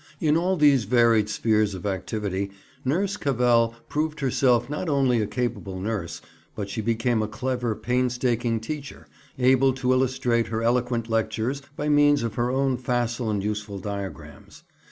In 0.19 0.35
all 0.35 0.57
these 0.57 0.85
varied 0.85 1.29
spheres 1.29 1.75
of 1.75 1.85
activity 1.85 2.49
Nurse 2.83 3.17
Cavell 3.17 3.75
proved 3.87 4.19
herself 4.19 4.67
not 4.67 4.89
only 4.89 5.21
a 5.21 5.27
capable 5.27 5.79
nurse, 5.79 6.21
but 6.55 6.69
she 6.71 6.81
became 6.81 7.21
a 7.21 7.27
clever, 7.27 7.75
painstaking 7.75 8.59
teacher, 8.61 9.05
able 9.37 9.73
to 9.73 9.93
illustrate 9.93 10.47
her 10.47 10.63
eloquent 10.63 11.07
lectures 11.07 11.61
by 11.75 11.87
means 11.87 12.23
of 12.23 12.33
her 12.33 12.49
own 12.49 12.77
facile 12.77 13.29
and 13.29 13.43
useful 13.43 13.77
diagrams. 13.77 14.63